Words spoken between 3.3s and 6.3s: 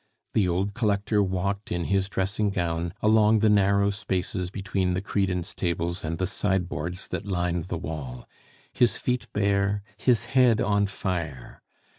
the narrow spaces between the credence tables and the